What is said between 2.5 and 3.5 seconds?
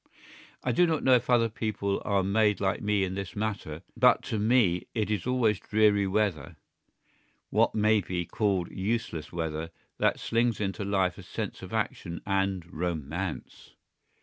like me in this